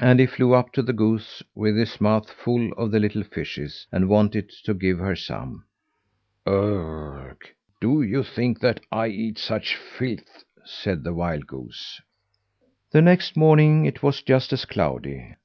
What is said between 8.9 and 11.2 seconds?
I eat such filth?" said the